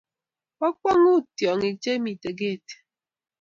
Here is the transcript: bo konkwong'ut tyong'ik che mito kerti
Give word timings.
bo 0.57 0.67
konkwong'ut 0.69 1.25
tyong'ik 1.37 1.77
che 1.83 1.93
mito 2.03 2.29
kerti 2.39 2.75